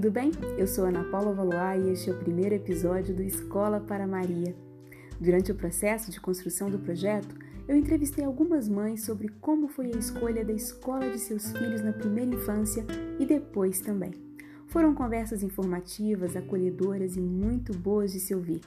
[0.00, 0.30] tudo bem?
[0.56, 4.54] Eu sou Ana Paula Valois e este é o primeiro episódio do Escola para Maria.
[5.20, 7.34] Durante o processo de construção do projeto,
[7.66, 11.92] eu entrevistei algumas mães sobre como foi a escolha da escola de seus filhos na
[11.92, 12.86] primeira infância
[13.18, 14.12] e depois também.
[14.68, 18.60] Foram conversas informativas, acolhedoras e muito boas de se ouvir.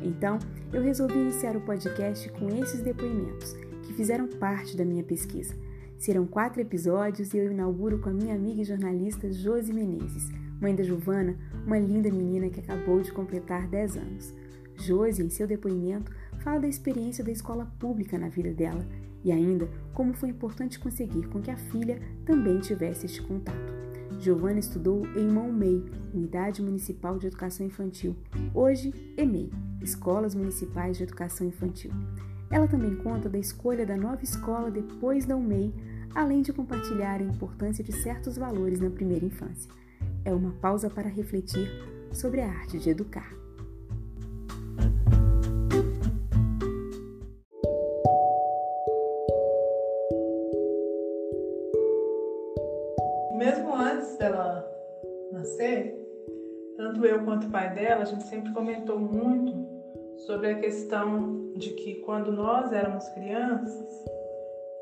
[0.00, 0.38] Então,
[0.72, 5.52] eu resolvi iniciar o podcast com esses depoimentos, que fizeram parte da minha pesquisa.
[5.98, 10.74] Serão quatro episódios e eu inauguro com a minha amiga e jornalista Josi Menezes, mãe
[10.74, 14.34] da Giovana, uma linda menina que acabou de completar 10 anos.
[14.76, 18.86] Josi, em seu depoimento, fala da experiência da escola pública na vida dela
[19.24, 23.74] e ainda como foi importante conseguir com que a filha também tivesse este contato.
[24.18, 28.16] Giovana estudou em Maumei, Unidade Municipal de Educação Infantil,
[28.54, 29.50] hoje EMEI,
[29.82, 31.90] Escolas Municipais de Educação Infantil.
[32.50, 35.74] Ela também conta da escolha da nova escola depois da UMEI,
[36.14, 39.70] além de compartilhar a importância de certos valores na primeira infância.
[40.26, 41.70] É uma pausa para refletir
[42.12, 43.32] sobre a arte de educar.
[53.38, 54.68] Mesmo antes dela
[55.30, 55.94] nascer,
[56.76, 59.54] tanto eu quanto o pai dela, a gente sempre comentou muito
[60.26, 64.04] sobre a questão de que quando nós éramos crianças,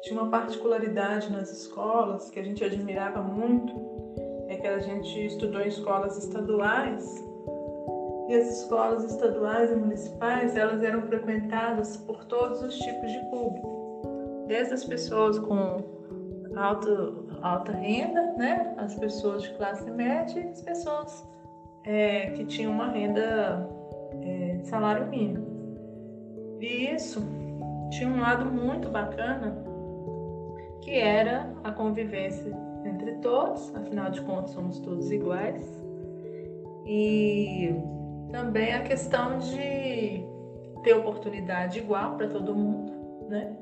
[0.00, 3.74] tinha uma particularidade nas escolas que a gente admirava muito,
[4.54, 7.24] é que a gente estudou em escolas estaduais
[8.28, 14.44] e as escolas estaduais e municipais elas eram frequentadas por todos os tipos de público,
[14.46, 15.82] desde as pessoas com
[16.56, 21.28] alta, alta renda, né, as pessoas de classe média e as pessoas
[21.84, 23.68] é, que tinham uma renda
[24.22, 25.52] é, de salário mínimo.
[26.60, 27.22] E isso
[27.90, 29.54] tinha um lado muito bacana,
[30.80, 35.82] que era a convivência entre todos, afinal de contas somos todos iguais.
[36.86, 37.74] E
[38.30, 40.24] também a questão de
[40.82, 42.92] ter oportunidade igual para todo mundo,
[43.28, 43.56] né?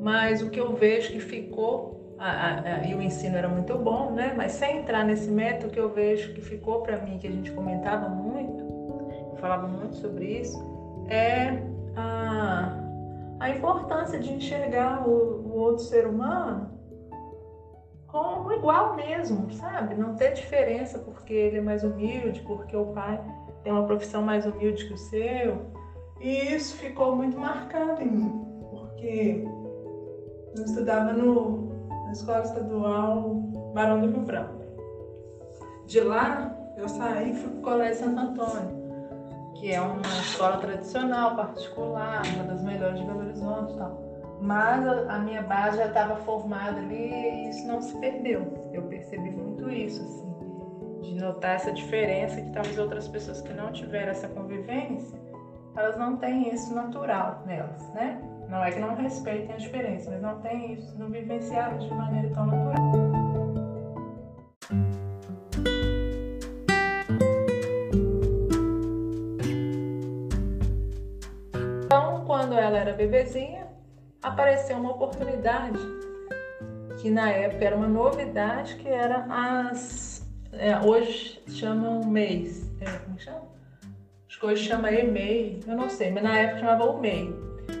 [0.00, 3.76] Mas o que eu vejo que ficou, a, a, a, e o ensino era muito
[3.76, 4.32] bom, né?
[4.36, 7.30] Mas sem entrar nesse método, o que eu vejo que ficou para mim, que a
[7.30, 8.64] gente comentava muito,
[9.36, 10.58] falava muito sobre isso,
[11.08, 11.62] é
[11.96, 12.74] a,
[13.40, 16.70] a importância de enxergar o, o outro ser humano
[18.14, 19.96] como igual mesmo, sabe?
[19.96, 23.20] Não ter diferença porque ele é mais humilde, porque o pai
[23.64, 25.66] tem uma profissão mais humilde que o seu.
[26.20, 29.44] E isso ficou muito marcado em mim, porque
[30.56, 33.34] eu estudava no, na escola estadual
[33.74, 34.62] Barão do Rio Branco.
[35.84, 38.84] De lá, eu saí e fui para o Colégio Santo Antônio
[39.54, 44.03] que é uma escola tradicional, particular, uma das melhores de Belo Horizonte e tal.
[44.40, 48.70] Mas a, minha base já estava formada ali e isso não se perdeu.
[48.72, 53.72] Eu percebi muito isso, assim, de notar essa diferença que talvez outras pessoas que não
[53.72, 55.18] tiveram essa convivência,
[55.76, 58.20] elas não têm isso natural nelas, né?
[58.48, 62.28] Não é que não respeitem a diferença, mas não têm isso, não vivenciaram de maneira
[62.34, 63.24] tão natural.
[72.44, 73.63] quando ela era bebezinha,
[74.24, 75.78] apareceu uma oportunidade
[77.00, 80.26] que na época era uma novidade, que era as.
[80.52, 82.72] É, hoje chamam MEIs.
[82.80, 83.54] É, como chama?
[84.28, 87.34] Que hoje chama EMEI, eu não sei, mas na época chamava o MEI,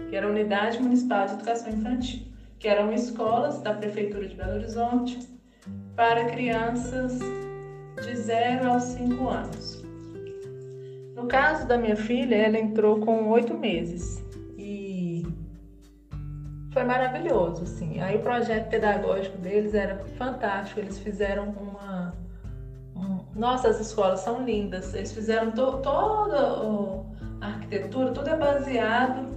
[0.08, 2.22] que era a Unidade Municipal de Educação Infantil,
[2.58, 5.18] que eram escolas da Prefeitura de Belo Horizonte
[5.94, 7.18] para crianças
[8.02, 9.84] de 0 aos 5 anos.
[11.14, 14.23] No caso da minha filha, ela entrou com oito meses
[16.74, 18.00] foi maravilhoso, assim.
[18.00, 20.80] Aí o projeto pedagógico deles era fantástico.
[20.80, 22.12] Eles fizeram uma,
[22.96, 23.20] um...
[23.34, 24.92] nossa, as escolas são lindas.
[24.92, 26.36] Eles fizeram to, toda
[27.40, 29.32] a arquitetura, tudo é baseado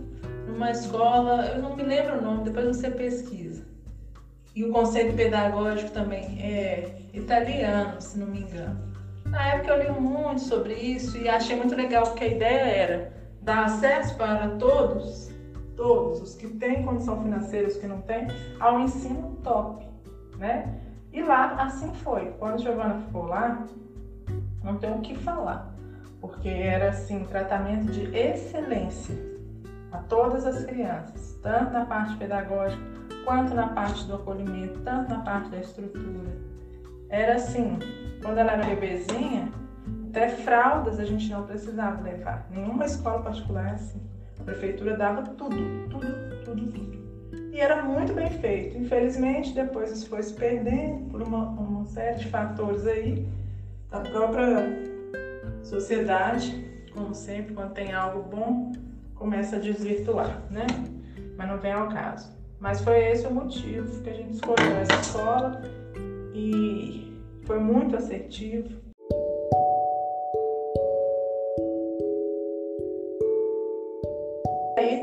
[0.48, 1.46] numa escola.
[1.46, 2.44] Eu não me lembro o nome.
[2.44, 3.64] Depois você pesquisa.
[4.56, 8.80] E o conceito pedagógico também é italiano, se não me engano.
[9.26, 13.14] Na época eu li muito sobre isso e achei muito legal porque a ideia era
[13.44, 15.37] dar acesso para todos
[15.78, 18.28] todos, os que têm condição financeira, os que não têm,
[18.60, 19.88] ao ensino top,
[20.38, 20.82] né?
[21.14, 22.32] E lá assim foi.
[22.40, 23.66] Quando Giovana ficou lá,
[24.64, 25.74] não tem o que falar,
[26.20, 29.16] porque era assim, tratamento de excelência
[29.92, 32.84] a todas as crianças, tanto na parte pedagógica
[33.24, 36.38] quanto na parte do acolhimento, tanto na parte da estrutura.
[37.10, 37.78] Era assim,
[38.22, 39.52] quando ela era bebezinha,
[40.10, 42.48] até fraldas a gente não precisava levar.
[42.50, 44.17] Nenhuma escola particular é assim
[44.48, 45.58] prefeitura dava tudo,
[45.90, 46.08] tudo,
[46.46, 46.98] tudo, tudo.
[47.52, 48.78] E era muito bem feito.
[48.78, 53.28] Infelizmente, depois isso foi se perdendo por uma, uma série de fatores aí.
[53.92, 54.48] da própria
[55.64, 58.72] sociedade, como sempre, quando tem algo bom,
[59.16, 60.66] começa a desvirtuar, né?
[61.38, 62.32] Mas não vem ao caso.
[62.60, 65.62] Mas foi esse o motivo que a gente escolheu essa escola
[66.34, 67.14] e
[67.44, 68.87] foi muito assertivo.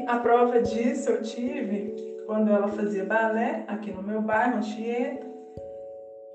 [0.06, 1.94] A prova disso eu tive
[2.26, 5.26] quando ela fazia balé aqui no meu bairro, Anchieta,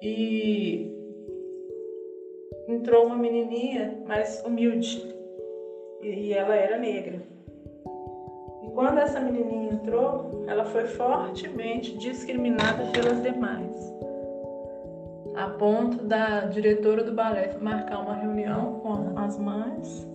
[0.02, 0.96] e
[2.68, 5.16] entrou uma menininha mais humilde.
[6.02, 7.22] E ela era negra.
[8.64, 13.94] E quando essa menininha entrou, ela foi fortemente discriminada pelas demais,
[15.36, 20.08] a ponto da diretora do balé marcar uma reunião com as mães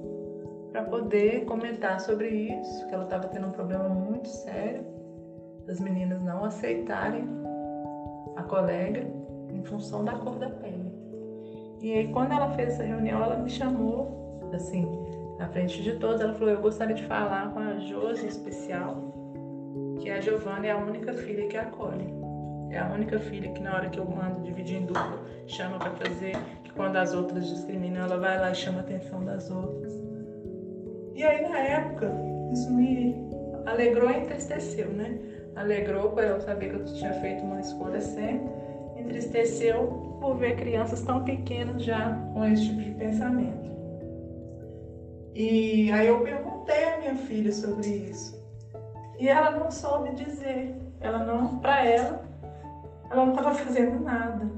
[0.75, 4.85] para poder comentar sobre isso, que ela estava tendo um problema muito sério
[5.69, 7.29] das meninas não aceitarem
[8.35, 9.07] a colega
[9.51, 10.93] em função da cor da pele.
[11.81, 14.85] E aí, quando ela fez essa reunião, ela me chamou, assim,
[15.39, 18.97] na frente de todos, ela falou: Eu gostaria de falar com a Josi especial,
[20.01, 22.13] que a Giovana é a única filha que acolhe.
[22.71, 25.93] É a única filha que, na hora que eu mando dividir em dupla, chama para
[25.93, 30.04] fazer, que quando as outras discriminam, ela vai lá e chama a atenção das outras.
[31.15, 32.13] E aí, na época,
[32.53, 33.15] isso me
[33.67, 35.19] alegrou e entristeceu, né?
[35.57, 38.51] Alegrou por eu saber que eu tinha feito uma escolha certa,
[38.97, 43.71] entristeceu por ver crianças tão pequenas já com esse tipo de pensamento.
[45.35, 48.43] E aí eu perguntei à minha filha sobre isso.
[49.19, 50.75] E ela não soube dizer.
[51.01, 52.25] Ela não, para ela,
[53.11, 54.51] ela não estava fazendo nada,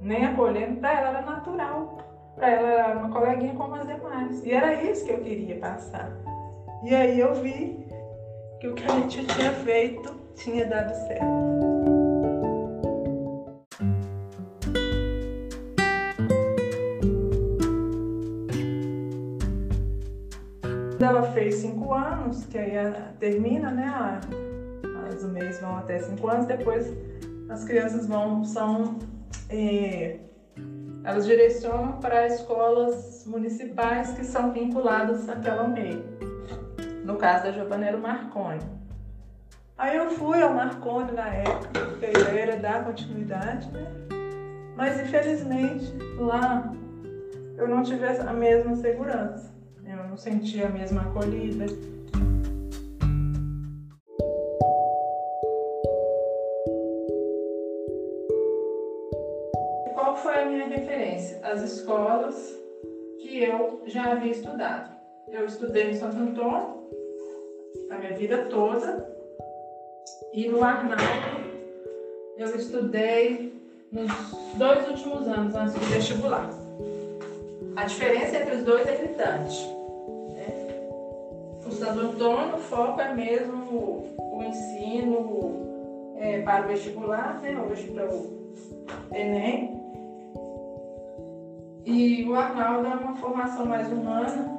[0.00, 0.80] nem acolhendo.
[0.80, 1.98] Para ela era natural.
[2.38, 4.44] Ela era uma coleguinha como as demais.
[4.44, 6.10] E era isso que eu queria passar.
[6.82, 7.86] E aí eu vi
[8.60, 11.64] que o que a gente tinha feito tinha dado certo.
[21.04, 22.72] ela fez cinco anos, que aí
[23.20, 24.20] termina, né?
[25.08, 26.92] As o mês vão até cinco anos, depois
[27.48, 28.98] as crianças vão, são.
[29.48, 30.16] É,
[31.04, 36.02] elas direcionam para escolas municipais que são vinculadas àquela meio.
[37.04, 38.62] No caso da Giovaneiro Marconi.
[39.76, 43.86] Aí eu fui ao Marconi na época, porque era dar continuidade, né?
[44.76, 46.72] Mas infelizmente lá
[47.56, 49.52] eu não tive a mesma segurança.
[49.86, 51.66] Eu não senti a mesma acolhida.
[60.54, 61.40] Minha referência?
[61.42, 62.54] As escolas
[63.18, 64.94] que eu já havia estudado.
[65.28, 66.84] Eu estudei em Santo Antônio
[67.90, 69.12] a minha vida toda
[70.32, 71.44] e no Arnaldo
[72.36, 73.52] eu estudei
[73.90, 74.10] nos
[74.56, 76.50] dois últimos anos antes do vestibular.
[77.76, 79.66] A diferença entre os dois é gritante.
[80.34, 80.88] Né?
[81.64, 87.56] O Santo Antônio, o foco é mesmo o, o ensino é, para o vestibular, né?
[87.70, 88.52] hoje para o
[89.12, 89.83] Enem.
[91.96, 94.52] E o Arnaldo é uma formação mais humana,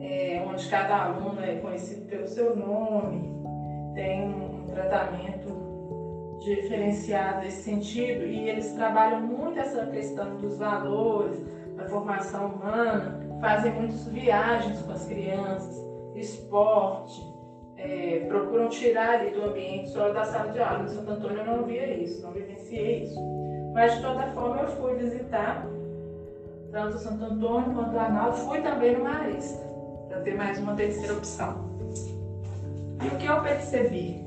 [0.00, 3.30] é, onde cada aluno é conhecido pelo seu nome,
[3.94, 11.44] tem um tratamento diferenciado nesse sentido e eles trabalham muito essa questão dos valores,
[11.76, 17.22] da formação humana, fazem muitas viagens com as crianças, esporte,
[17.76, 20.84] é, procuram tirar ali do ambiente só da sala de aula.
[20.84, 23.20] Em Santo Antônio eu não via isso, não vivenciei isso.
[23.74, 25.68] Mas de toda forma eu fui visitar
[26.70, 29.64] tanto Santo Antônio quanto Arnaldo, fui também no Marista,
[30.08, 31.68] para ter mais uma terceira opção.
[33.02, 34.24] E o que eu percebi,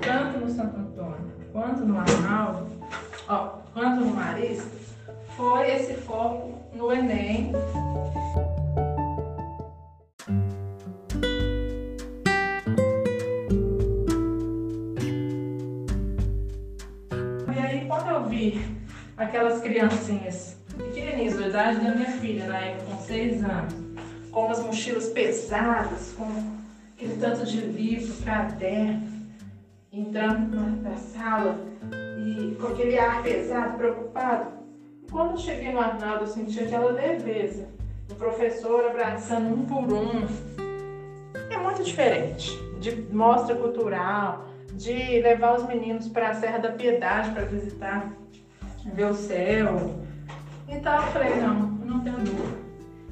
[0.00, 2.66] tanto no Santo Antônio quanto no Arnaldo,
[3.28, 4.70] ó, quanto no Marista,
[5.36, 7.52] foi esse foco no Enem.
[17.54, 18.76] E aí, quando eu vi
[19.16, 23.74] aquelas criancinhas pequenininhas, da idade da minha filha, na época, com seis anos,
[24.30, 26.56] com as mochilas pesadas, com
[26.94, 29.06] aquele tanto de livro, caderno,
[29.92, 31.58] entrando na sala
[32.18, 34.50] e com aquele ar pesado, preocupado.
[35.02, 37.68] E quando eu cheguei no Arnaldo, eu senti aquela leveza.
[38.10, 40.26] O professor abraçando um por um.
[41.50, 47.30] É muito diferente de mostra cultural, de levar os meninos para a Serra da Piedade
[47.30, 48.12] para visitar,
[48.84, 50.05] ver o céu.
[50.68, 52.58] Então eu falei, não, não tenho dúvida.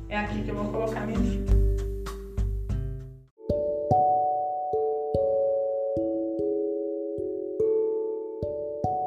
[0.09, 1.55] É aqui que eu vou colocar minha filha.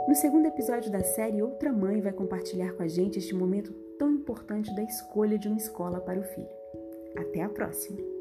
[0.08, 4.12] No segundo episódio da série, outra mãe vai compartilhar com a gente este momento tão
[4.12, 6.50] importante da escolha de uma escola para o filho.
[7.18, 8.17] Até a próxima!